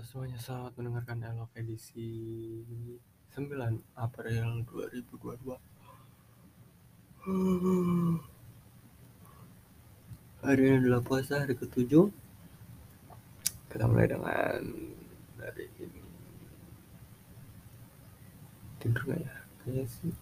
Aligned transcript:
Halo 0.00 0.08
semuanya, 0.08 0.40
selamat 0.40 0.72
mendengarkan 0.80 1.20
Elok 1.20 1.52
edisi 1.60 2.08
9 3.36 3.52
April 4.00 4.64
2022 4.64 5.60
Hari 10.40 10.62
ini 10.64 10.76
adalah 10.80 11.04
puasa, 11.04 11.44
hari 11.44 11.52
ketujuh. 11.52 12.08
Kita 13.68 13.84
mulai 13.92 14.08
dengan 14.08 14.72
dari 15.36 15.68
ini. 15.68 16.00
Tidur 18.80 19.04
gak 19.04 19.20
ya? 19.20 19.36
Kayaknya 19.60 19.84
sih 19.84 20.16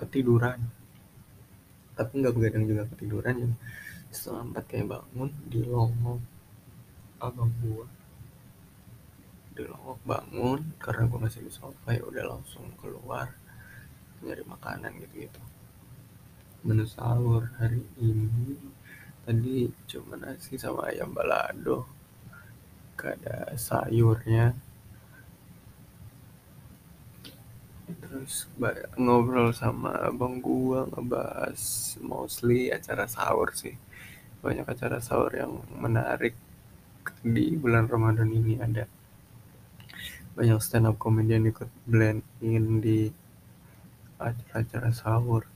ketiduran. 0.00 0.72
Tapi 2.00 2.12
nggak 2.16 2.32
begadang 2.32 2.64
juga 2.64 2.88
ketiduran 2.96 3.60
Setengah 4.08 4.56
empat 4.56 4.64
kayak 4.64 4.88
bangun 4.88 5.28
di 5.52 5.60
longok 5.68 6.24
abang 7.20 7.52
gua 7.60 7.84
di 9.56 9.64
longok 9.64 10.00
bangun 10.04 10.60
karena 10.76 11.08
gue 11.08 11.20
masih 11.24 11.40
di 11.42 11.52
sofa 11.52 11.88
ya 11.96 12.04
udah 12.04 12.24
langsung 12.36 12.68
keluar 12.76 13.32
nyari 14.20 14.44
makanan 14.44 14.92
gitu 15.00 15.24
gitu 15.24 15.42
menu 16.66 16.84
sahur 16.84 17.48
hari 17.56 17.80
ini 17.96 18.60
tadi 19.24 19.72
cuma 19.88 20.20
nasi 20.20 20.60
sama 20.60 20.92
ayam 20.92 21.10
balado 21.10 21.96
gak 22.96 23.20
ada 23.22 23.52
sayurnya. 23.60 24.56
Terus 27.86 28.50
ngobrol 28.96 29.52
sama 29.52 29.94
abang 30.08 30.40
gua 30.40 30.88
ngebahas 30.90 31.62
mostly 32.02 32.72
acara 32.72 33.04
sahur 33.06 33.52
sih. 33.52 33.76
Banyak 34.40 34.66
acara 34.66 34.98
sahur 34.98 35.30
yang 35.36 35.52
menarik 35.76 36.34
di 37.22 37.54
bulan 37.54 37.86
Ramadan 37.86 38.32
ini 38.32 38.58
ada 38.58 38.88
banyak 40.36 40.60
stand 40.60 40.84
up 40.84 41.00
komedian 41.00 41.48
ikut 41.48 41.72
blend 41.88 42.20
in 42.44 42.84
di 42.84 43.08
acara-acara 44.20 44.92
sahur. 44.92 45.48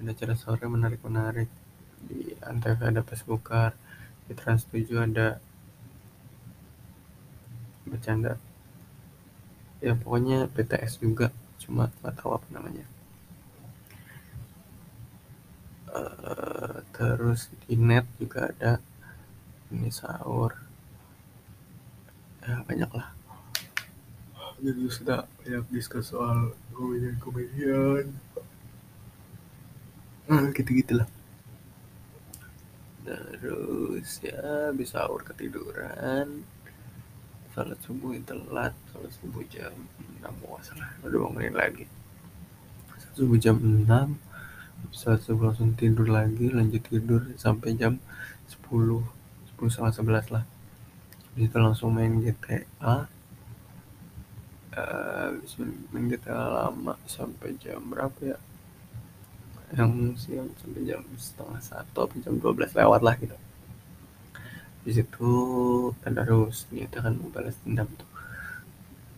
Ada 0.00 0.16
acara 0.16 0.32
sahur 0.32 0.56
yang 0.64 0.72
menarik-menarik. 0.72 1.52
Di 2.00 2.32
Antv 2.40 2.80
ada 2.80 3.04
Facebookar 3.04 3.76
di 4.24 4.32
Trans 4.32 4.64
7 4.72 4.88
ada 5.04 5.36
bercanda. 7.84 8.40
Ya 9.84 9.92
pokoknya 9.92 10.48
PTS 10.48 11.04
juga 11.04 11.28
cuma 11.60 11.92
nggak 12.00 12.16
tahu 12.16 12.40
apa 12.40 12.48
namanya. 12.48 12.88
Uh, 15.92 16.80
terus 16.96 17.52
di 17.68 17.76
net 17.76 18.08
juga 18.16 18.48
ada. 18.48 18.80
Ini 19.68 19.92
sahur. 19.92 20.56
Ya 22.40 22.64
banyak 22.64 22.88
lah 22.96 23.15
jadi 24.62 24.82
sudah 24.88 25.20
banyak 25.42 25.64
diskus 25.72 26.12
soal 26.12 26.52
komedian-komedian. 26.72 28.12
Nah 30.26 30.50
gitu 30.50 30.70
gitulah 30.74 31.08
terus 33.06 34.18
ya 34.18 34.74
bisa 34.74 35.06
sahur 35.06 35.22
ketiduran 35.22 36.42
salat 37.54 37.78
subuh 37.86 38.18
telat 38.26 38.74
salat 38.90 39.12
subuh 39.22 39.46
jam 39.46 39.70
enam 40.18 40.34
mau 40.42 40.58
salah 40.60 40.90
udah 41.06 41.18
bangunin 41.30 41.54
lagi. 41.54 41.86
Salat 42.98 43.14
subuh 43.14 43.38
jam 43.38 43.56
enam 43.62 44.18
salat 44.90 45.22
subuh 45.22 45.54
langsung 45.54 45.78
tidur 45.78 46.10
lagi 46.10 46.50
lanjut 46.50 46.82
tidur 46.82 47.22
sampai 47.38 47.78
jam 47.78 48.02
sepuluh 48.50 49.06
sepuluh 49.54 49.70
setengah 49.70 50.26
11 50.26 50.34
lah. 50.34 50.44
Itu 51.38 51.56
langsung 51.62 51.94
main 51.94 52.18
GTA 52.20 53.06
main 55.88 56.12
GTA 56.12 56.36
lama 56.36 57.00
sampai 57.08 57.56
jam 57.56 57.80
berapa 57.88 58.18
ya? 58.20 58.38
Yang 59.72 59.92
siang 60.20 60.48
sampai 60.60 60.82
jam 60.84 61.02
setengah 61.16 61.60
satu 61.64 61.98
atau 62.06 62.16
jam 62.20 62.36
12 62.36 62.76
lewat 62.76 63.00
lah 63.00 63.14
gitu. 63.16 63.36
Di 64.86 64.92
situ 64.94 65.32
tadarus 66.04 66.68
niatnya 66.70 67.08
kan 67.08 67.14
mau 67.16 67.32
balas 67.32 67.56
dendam 67.64 67.88
tuh. 67.96 68.10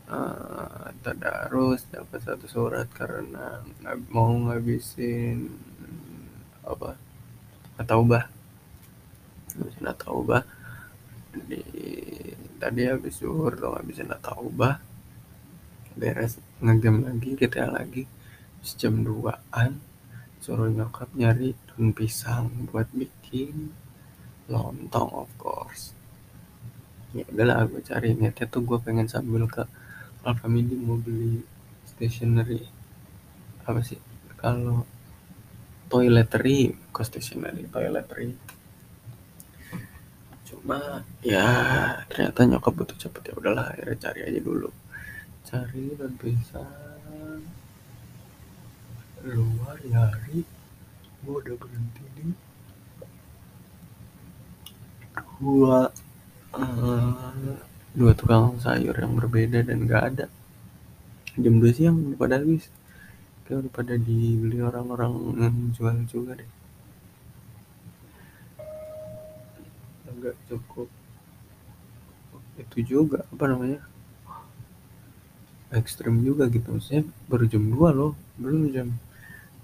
Uh, 0.08 0.88
tadarus 1.04 1.84
dapat 1.92 2.24
satu 2.24 2.48
surat 2.48 2.88
karena 2.94 3.60
mau 4.08 4.32
ngabisin 4.32 5.52
apa? 6.64 6.96
Taubah. 7.82 8.24
Ngabisin 9.58 9.86
taubah. 9.98 10.42
Di 11.34 11.60
tadi 12.56 12.88
habis 12.88 13.20
zuhur 13.20 13.52
tuh 13.58 13.74
ngabisin 13.74 14.08
taubah 14.22 14.87
beres 15.98 16.38
ngegame 16.62 17.10
lagi 17.10 17.34
GTA 17.34 17.66
lagi. 17.74 18.06
Terus 18.62 18.72
jam 18.78 19.02
2an 19.02 19.70
suruh 20.38 20.70
nyokap 20.70 21.10
nyari 21.18 21.50
daun 21.66 21.90
pisang 21.90 22.70
buat 22.70 22.86
bikin 22.94 23.74
lontong 24.46 25.10
of 25.26 25.30
course. 25.34 25.92
Ya 27.10 27.26
udahlah 27.26 27.66
gue 27.66 27.82
cari 27.82 28.14
niatnya 28.14 28.46
tuh 28.46 28.62
gue 28.62 28.78
pengen 28.78 29.10
sambil 29.10 29.44
ke 29.50 29.66
Alfamidi 30.22 30.78
mau 30.78 30.98
beli 30.98 31.42
stationery. 31.88 32.62
Apa 33.66 33.80
sih? 33.82 33.98
Kalau 34.38 34.86
toiletry 35.90 36.76
ke 36.94 37.02
stationery? 37.02 37.66
Toiletry. 37.70 38.36
Cuma 40.46 41.02
ya 41.24 41.48
ternyata 42.06 42.46
nyokap 42.46 42.72
butuh 42.76 42.96
cepet. 42.98 43.32
Ya 43.32 43.34
udahlah 43.34 43.74
akhirnya 43.74 43.96
cari 43.98 44.20
aja 44.22 44.40
dulu 44.42 44.70
cari 45.48 45.96
dan 45.96 46.12
pisang 46.20 46.68
luar 49.24 49.80
nyari. 49.80 50.44
Gue 51.24 51.34
udah 51.40 51.56
berhenti 51.56 52.04
di 52.14 52.26
dua 55.40 55.88
uh, 56.52 57.32
dua 57.96 58.12
tukang 58.12 58.60
sayur 58.60 58.92
yang 58.92 59.16
berbeda 59.16 59.64
dan 59.64 59.88
gak 59.88 60.04
ada. 60.14 60.26
Jam 61.40 61.56
dua 61.56 61.72
siang 61.72 61.96
udah 62.12 62.18
pada 62.20 62.36
habis. 62.44 62.68
Kayak 63.48 63.64
udah 63.64 63.72
pada 63.72 63.94
dibeli 63.96 64.60
orang-orang 64.60 65.12
yang 65.40 65.56
jual 65.72 65.96
juga 66.12 66.36
deh. 66.36 66.50
Agak 70.12 70.36
cukup. 70.44 70.92
Itu 72.60 72.78
juga 72.84 73.24
apa 73.32 73.44
namanya 73.48 73.80
ekstrim 75.72 76.24
juga 76.24 76.48
gitu. 76.48 76.68
Maksudnya 76.76 77.04
baru 77.28 77.44
jam 77.48 77.64
2 77.68 77.88
loh 77.92 78.12
belum 78.40 78.72
jam 78.72 78.88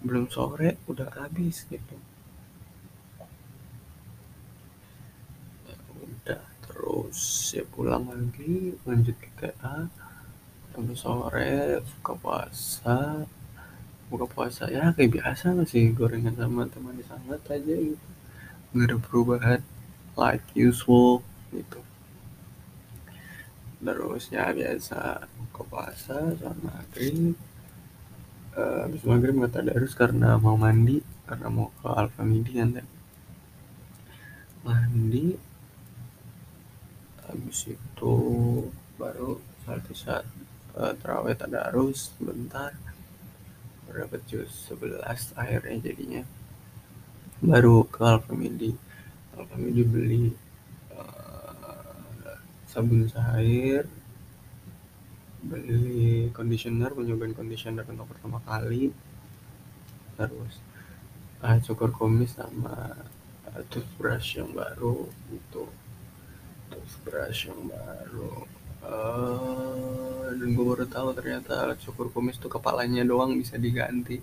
belum 0.04 0.28
sore 0.28 0.76
udah 0.90 1.08
habis 1.16 1.64
gitu. 1.72 1.96
Ya 5.68 5.76
udah 5.96 6.42
terus 6.68 7.20
ya 7.56 7.64
pulang 7.72 8.04
lagi 8.12 8.76
lanjut 8.84 9.16
KA 9.40 9.88
sampai 10.74 10.96
sore 10.96 11.80
buka 11.80 12.12
puasa. 12.20 13.24
Buka 14.12 14.26
puasa 14.28 14.68
ya 14.68 14.92
kayak 14.92 15.16
biasa 15.16 15.56
masih 15.56 15.96
gorengan 15.96 16.36
sama 16.36 16.68
teman 16.68 17.00
sangat 17.08 17.40
aja 17.48 17.74
gitu. 17.80 18.08
Nggak 18.76 18.86
ada 18.90 18.96
perubahan 19.00 19.60
like 20.20 20.44
usual 20.52 21.24
gitu 21.54 21.80
terus 23.84 24.32
ya 24.32 24.50
biasa 24.50 25.28
buka 25.36 25.62
puasa 25.68 26.18
sama 26.40 26.72
maghrib. 26.72 27.36
Uh, 28.54 28.86
habis 28.86 29.02
maghrib 29.04 29.34
nggak 29.36 29.52
tadarus 29.52 29.92
karena 29.92 30.40
mau 30.40 30.56
mandi 30.56 31.02
karena 31.28 31.48
mau 31.50 31.68
ke 31.82 31.88
Alfamidi 31.90 32.52
kan 32.54 32.70
tadi 32.78 32.92
mandi 34.64 35.26
habis 37.26 37.60
itu 37.68 38.14
baru 38.96 39.42
saat 39.66 39.84
saat 39.92 40.26
uh, 40.80 40.92
terawih 40.96 41.36
tadarus 41.36 42.16
sebentar. 42.16 42.72
Berapa 43.84 44.16
jus 44.24 44.50
11 44.72 45.36
akhirnya 45.36 45.76
jadinya. 45.92 46.22
Baru 47.44 47.84
ke 47.84 48.00
Alfamidi 48.00 48.72
Alfamidi 49.34 49.82
beli 49.82 50.43
sabun 52.74 53.06
cair 53.06 53.86
beli 55.46 56.34
conditioner 56.34 56.90
nyobain 56.90 57.30
conditioner 57.30 57.86
untuk 57.86 58.10
pertama 58.10 58.42
kali. 58.42 58.90
Terus 60.18 60.54
ah, 61.38 61.54
cukur 61.62 61.94
kumis 61.94 62.34
sama 62.34 62.98
uh, 63.46 63.62
toothbrush 63.70 64.42
yang 64.42 64.50
baru 64.50 65.06
itu 65.30 65.62
toothbrush 66.74 67.46
yang 67.46 67.62
baru. 67.70 68.42
Uh, 68.84 70.34
dan 70.34 70.48
gue 70.50 70.64
baru 70.66 70.84
tahu 70.90 71.14
ternyata 71.14 71.62
alat 71.62 71.78
cukur 71.78 72.10
kumis 72.10 72.42
tuh 72.42 72.50
kepalanya 72.50 73.06
doang 73.06 73.38
bisa 73.38 73.54
diganti. 73.54 74.18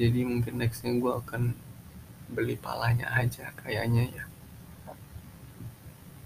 Jadi 0.00 0.20
mungkin 0.24 0.64
nextnya 0.64 0.96
gue 0.96 1.12
akan 1.12 1.52
beli 2.32 2.56
palanya 2.56 3.12
aja 3.12 3.52
kayaknya 3.60 4.08
ya 4.10 4.24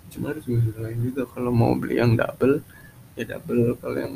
cuma 0.08 0.32
harus 0.32 0.44
gue 0.44 0.60
lain 0.76 0.98
juga. 1.04 1.28
Kalau 1.28 1.52
mau 1.52 1.72
beli 1.76 2.00
yang 2.00 2.16
double 2.16 2.60
ya 3.14 3.24
double. 3.24 3.76
Kalau 3.80 3.98
yang 3.98 4.14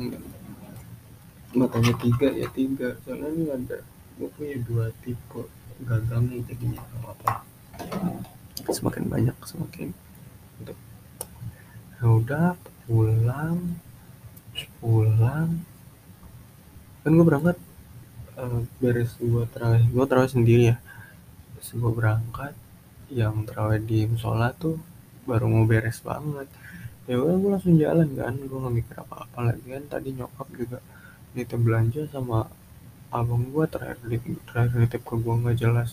matanya 1.53 1.93
tiga 2.01 2.27
ya 2.33 2.47
tiga. 2.51 2.97
Soalnya 3.05 3.29
ini 3.33 3.45
ada 3.49 3.77
gue 4.17 4.29
punya 4.33 4.57
dua 4.65 4.85
tipe 5.01 5.41
gagangnya 5.85 6.39
jadinya 6.49 6.81
apa. 7.05 7.45
Semakin 8.69 9.09
banyak 9.09 9.37
semakin 9.43 9.89
untuk 10.61 10.77
ya 11.97 12.05
udah 12.05 12.47
pulang 12.85 13.77
pulang. 14.79 15.49
Kan 17.03 17.11
gue 17.17 17.25
berangkat 17.25 17.57
uh, 18.37 18.61
beres 18.79 19.17
gue 19.17 19.43
terawih 19.51 19.83
gue 19.89 20.05
terawih 20.05 20.31
sendiri 20.31 20.63
ya. 20.73 20.77
Gue 21.73 21.91
berangkat 21.95 22.53
yang 23.09 23.45
terawih 23.45 23.81
di 23.81 24.09
musola 24.09 24.53
tuh 24.53 24.77
baru 25.29 25.45
mau 25.53 25.65
beres 25.71 25.99
banget. 26.09 26.47
Ya 27.09 27.15
udah 27.19 27.35
gue 27.41 27.49
langsung 27.53 27.75
jalan 27.83 28.09
kan. 28.19 28.33
Gue 28.49 28.57
nggak 28.61 28.75
mikir 28.79 28.95
apa 29.03 29.15
apa 29.25 29.39
lagi 29.47 29.65
kan. 29.75 29.83
Tadi 29.93 30.09
nyokap 30.17 30.47
juga 30.55 30.77
nitip 31.35 31.59
belanja 31.65 32.01
sama 32.13 32.39
abang 33.13 33.43
gue 33.53 33.65
terakhir 33.69 34.21
terakhir 34.49 34.77
nitip 34.81 35.01
ke 35.05 35.15
gue 35.21 35.35
nggak 35.41 35.57
jelas 35.61 35.89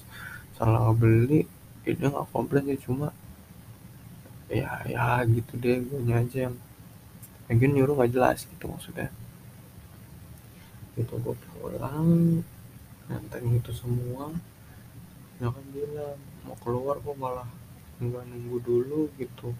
salah 0.57 0.89
beli 0.97 1.45
ini 1.85 2.05
nggak 2.13 2.29
komplain 2.33 2.65
ya 2.73 2.77
cuma 2.81 3.09
ya 4.49 4.73
ya 4.89 5.25
gitu 5.29 5.53
deh 5.63 5.79
gue 5.85 6.01
aja 6.13 6.39
yang 6.49 6.57
mungkin 7.49 7.71
nyuruh 7.77 7.95
nggak 7.99 8.13
jelas 8.15 8.39
gitu 8.51 8.65
maksudnya. 8.73 9.09
Itu 11.01 11.15
gue 11.25 11.35
pulang 11.35 12.41
nanteng 13.09 13.47
itu 13.59 13.73
semua. 13.75 14.31
Kan 15.41 15.65
bilang 15.73 16.21
mau 16.45 16.57
keluar 16.61 16.97
kok 17.01 17.17
malah 17.17 17.49
nggak 18.01 18.25
nunggu 18.27 18.59
dulu 18.65 19.01
gitu. 19.21 19.53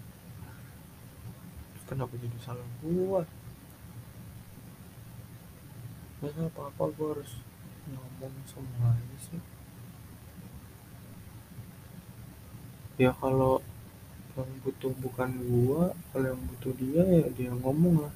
Kenapa 1.85 2.13
jadi 2.17 2.37
salah 2.41 2.67
gue 2.81 3.21
masa 6.21 6.41
apa 6.45 6.61
apa 6.69 6.83
gue 6.93 7.07
harus 7.17 7.31
ngomong 7.89 8.33
semuanya 8.45 9.17
sih. 9.21 9.41
Ya 13.01 13.11
kalau 13.17 13.65
yang 14.37 14.51
butuh 14.63 14.93
bukan 15.01 15.29
gua 15.49 15.91
kalau 16.13 16.27
yang 16.31 16.43
butuh 16.47 16.71
dia 16.77 17.03
ya 17.03 17.27
dia 17.33 17.51
ngomong 17.51 18.05
lah. 18.05 18.13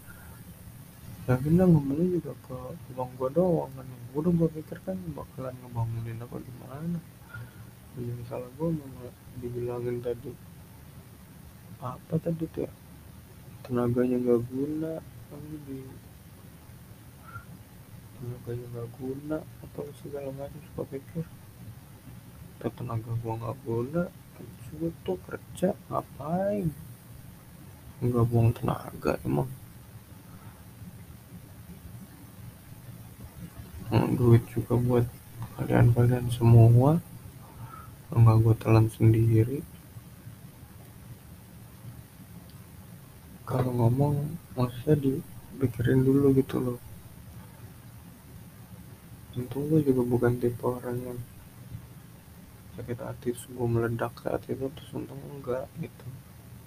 Ya 1.25 1.35
kita 1.41 1.65
ngomongnya 1.65 2.21
juga 2.21 2.33
ke 2.45 2.57
bang 2.93 3.11
gua 3.17 3.29
doang 3.33 3.71
kan. 3.73 3.87
Gua 4.13 4.19
udah 4.23 4.33
gua 4.37 4.49
pikir 4.53 4.77
kan 4.85 4.95
bakalan 5.17 5.57
ngebangunin 5.59 6.21
apa 6.21 6.37
gimana 6.37 6.99
jadi 7.95 8.23
salah 8.27 8.51
gua 8.59 8.75
malah 8.75 9.15
dibilangin 9.39 10.03
tadi. 10.03 10.31
Apa 11.79 12.15
tadi 12.19 12.43
tuh 12.51 12.67
ya? 12.67 12.71
Tenaganya 13.63 14.19
nggak 14.19 14.41
guna 14.51 14.93
kan 15.01 15.41
di 15.65 15.79
tenaganya 18.15 18.65
nggak 18.75 18.89
guna 18.99 19.37
atau 19.63 19.85
segala 20.03 20.29
macam 20.35 20.61
suka 20.71 20.83
pikir. 20.91 21.25
Tenaga 22.65 23.13
gua 23.21 23.33
nggak 23.37 23.57
guna 23.63 24.03
gue 24.75 24.91
tuh 25.07 25.17
kerja 25.23 25.71
ngapain? 25.87 26.67
Nggak 28.03 28.25
buang 28.27 28.51
tenaga 28.51 29.15
emang. 29.23 29.47
Duit 34.19 34.43
juga 34.51 34.75
buat 34.75 35.05
kalian-kalian 35.55 36.27
semua 36.27 36.99
nggak 38.15 38.37
gue 38.43 38.55
telan 38.63 38.87
sendiri. 38.87 39.59
Kalau 43.45 43.71
ngomong 43.75 44.15
maksudnya 44.57 44.95
dipikirin 44.97 46.01
dulu 46.07 46.33
gitu 46.39 46.57
loh. 46.63 46.79
Untung 49.35 49.67
gue 49.67 49.83
juga 49.83 50.01
bukan 50.01 50.33
tipe 50.39 50.63
orang 50.63 50.97
yang 51.03 51.19
sakit 52.75 52.99
hati 53.03 53.29
gue 53.35 53.67
meledak 53.67 54.11
saat 54.23 54.43
itu 54.47 54.65
terus 54.73 54.91
untung 54.95 55.19
enggak 55.35 55.67
gitu. 55.83 56.07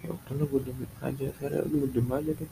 Ya 0.04 0.12
udah 0.14 0.46
gue 0.46 0.60
diem 0.68 0.80
aja. 1.00 1.26
Saya 1.40 1.64
udah 1.64 1.88
diem 1.90 2.10
aja 2.12 2.32
deh. 2.36 2.50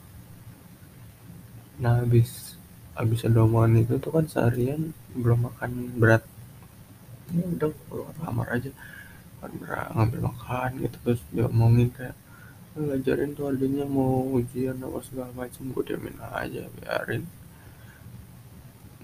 Nah 1.77 2.01
habis 2.01 2.57
habis 2.97 3.21
ada 3.21 3.45
omongan 3.45 3.85
itu 3.85 4.01
tuh 4.01 4.09
kan 4.09 4.25
seharian 4.25 4.89
belum 5.13 5.53
makan 5.53 5.93
berat 6.01 6.25
ya 7.35 7.43
udah 7.43 7.69
keluar 7.87 8.13
kamar 8.19 8.47
aja. 8.55 8.71
Berat 9.37 9.93
ngambil 9.93 10.33
makan 10.33 10.69
gitu 10.81 10.97
terus 11.05 11.21
dia 11.29 11.45
ngomongin 11.45 11.93
kayak 11.93 12.17
ngajarin 12.77 13.31
tuh 13.37 13.53
adanya 13.53 13.85
mau 13.85 14.25
ujian 14.33 14.77
apa 14.81 14.99
segala 15.05 15.31
macam 15.33 15.71
gue 15.71 15.83
diamin 15.87 16.17
aja 16.19 16.65
biarin. 16.77 17.23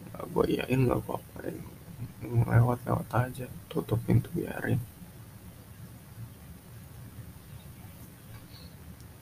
Gak 0.09 0.25
gue 0.33 0.45
iyain 0.57 0.79
gak 0.89 0.99
gue 1.05 1.15
apain 1.15 1.57
lewat-lewat 2.23 3.07
aja 3.13 3.45
tutup 3.69 4.01
pintu 4.03 4.27
biarin. 4.33 4.81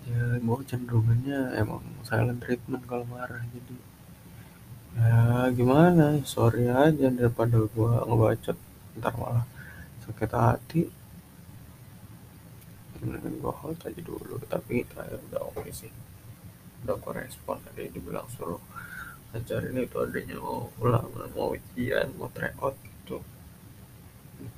Ya 0.07 0.39
gue 0.39 0.57
cenderungannya 0.65 1.59
emang 1.59 1.83
silent 2.07 2.39
treatment 2.39 2.88
kalau 2.88 3.06
marah 3.06 3.44
jadi 3.51 3.75
ya 4.95 5.19
gimana? 5.54 6.24
Sorry 6.24 6.71
aja 6.71 7.07
daripada 7.13 7.62
gue 7.62 7.94
ngebacot 8.09 8.57
ntar 9.00 9.14
malah 9.16 9.46
sakit 10.04 10.32
hati. 10.34 10.84
Mendingan 13.02 13.42
gue 13.42 13.54
hold 13.54 13.80
aja 13.82 14.02
dulu 14.02 14.36
tapi 14.46 14.86
terakhir 14.90 15.20
udah 15.32 15.42
oke 15.52 15.62
okay 15.62 15.74
sih. 15.74 15.92
Udah 16.86 16.96
gue 16.98 17.14
respon 17.22 17.58
tadi 17.64 17.88
dibilang 17.94 18.28
suruh 18.34 18.62
ngajarin 19.32 19.80
itu 19.80 19.98
adanya 20.02 20.36
mau 20.42 20.68
ulang 20.84 21.08
mau 21.38 21.56
ujian 21.56 22.12
mau 22.20 22.28
tryout 22.36 22.76
gitu. 22.84 23.18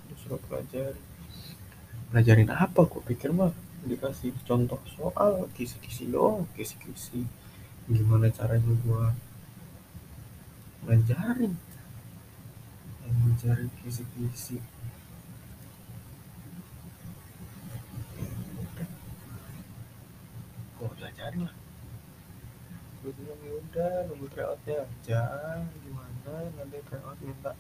Disuruh 0.10 0.42
pelajari. 0.50 1.02
Pelajarin 2.10 2.50
apa? 2.52 2.82
Kok 2.84 3.06
pikir 3.06 3.32
mah 3.32 3.54
dikasih 3.84 4.32
contoh 4.48 4.80
soal 4.96 5.52
kisi-kisi 5.52 6.08
doang 6.08 6.48
kisi-kisi 6.56 7.28
gimana 7.92 8.32
caranya 8.32 8.72
gua 8.88 9.12
ngajarin 10.88 11.52
ngajarin 13.34 13.70
kisi-kisi. 13.82 14.62
Gua 20.78 20.90
pelajarin 20.94 21.50
lah? 21.50 21.56
Gue 23.02 23.12
bilang 23.18 23.42
ya 23.42 23.54
udah 23.58 23.94
nunggu 24.06 24.28
tryoutnya 24.30 24.86
aja 24.86 25.22
gimana? 25.82 26.34
Nanti 26.62 26.78
tryout 26.86 27.18
minta. 27.26 27.58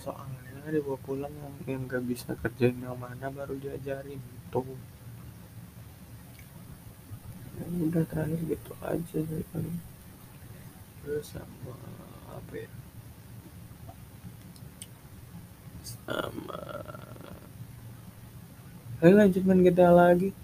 Soalnya 0.00 0.72
dibawa 0.72 0.96
pulang 1.04 1.34
yang 1.36 1.54
yang 1.68 1.82
gak 1.84 2.08
bisa 2.08 2.32
kerjain 2.40 2.80
yang 2.80 2.96
mana 2.96 3.28
baru 3.28 3.60
diajarin 3.60 4.16
gitu. 4.16 4.64
Ya 7.60 7.64
udah 7.92 8.04
terakhir 8.08 8.40
gitu 8.40 8.72
aja 8.80 9.18
sih 9.20 9.44
paling 9.52 9.78
terus 11.04 11.28
sama 11.28 11.76
apa 12.32 12.54
ya 12.56 12.77
sama. 15.96 16.60
Ayo 18.98 19.14
lanjut 19.14 19.42
main 19.46 19.62
kita 19.62 19.94
lagi. 19.94 20.34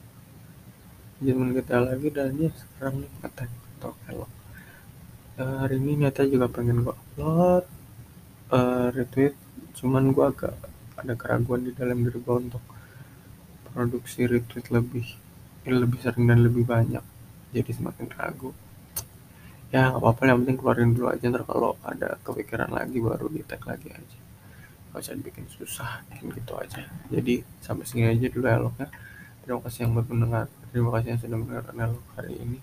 Lanjut 1.18 1.34
main 1.36 1.52
lagi 1.90 2.08
dan 2.14 2.38
ya 2.38 2.50
sekarang 2.54 3.02
nih 3.02 3.10
ngetek 3.20 3.50
atau 3.50 3.92
elok. 4.08 4.30
Uh, 5.34 5.56
hari 5.66 5.82
ini 5.82 6.06
nyata 6.06 6.22
juga 6.30 6.46
pengen 6.46 6.86
gue 6.86 6.94
upload 6.94 7.64
uh, 8.54 8.88
retweet. 8.94 9.34
Cuman 9.74 10.14
gue 10.14 10.24
agak 10.24 10.54
ada 10.94 11.14
keraguan 11.18 11.66
di 11.66 11.74
dalam 11.74 12.06
diri 12.06 12.22
gue 12.22 12.36
untuk 12.38 12.62
produksi 13.74 14.30
retweet 14.30 14.70
lebih 14.70 15.06
lebih 15.66 15.98
sering 15.98 16.30
dan 16.30 16.40
lebih 16.46 16.62
banyak. 16.62 17.02
Jadi 17.50 17.70
semakin 17.74 18.06
ragu. 18.14 18.54
Ya 19.74 19.90
nggak 19.90 19.98
apa-apa 19.98 20.22
yang 20.30 20.38
penting 20.46 20.56
keluarin 20.62 20.90
dulu 20.94 21.10
aja 21.10 21.26
ntar 21.26 21.42
kalau 21.42 21.74
ada 21.82 22.14
kepikiran 22.22 22.70
lagi 22.70 23.02
baru 23.02 23.26
di 23.26 23.42
tag 23.42 23.66
lagi 23.66 23.90
aja 23.90 24.23
gak 24.94 25.02
usah 25.02 25.18
dibikin 25.18 25.50
susah 25.50 26.06
gitu 26.22 26.54
aja. 26.54 26.86
Jadi 27.10 27.42
sampai 27.58 27.82
sini 27.82 28.06
aja 28.06 28.30
dulu 28.30 28.46
ya 28.46 28.62
eloknya 28.62 28.88
terima 29.42 29.60
kasih 29.66 29.78
yang 29.84 29.92
buat 29.98 30.06
mendengar 30.06 30.46
terima 30.70 30.90
kasih 30.94 31.08
yang 31.10 31.20
sudah 31.20 31.38
mendengarkan 31.42 31.74
elok 31.82 32.06
hari 32.14 32.38
ini. 32.38 32.58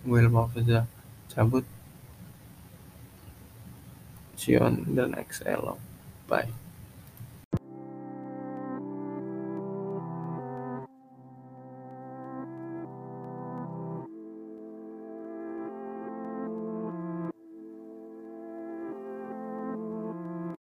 Gue 0.00 0.24
Ilmu 0.24 0.48
saja. 0.56 0.88
Cabut. 1.28 1.68
See 4.40 4.56
you 4.56 4.64
on 4.64 4.96
the 4.96 5.04
next 5.04 5.44
Elok 5.44 5.80
bye 6.28 6.65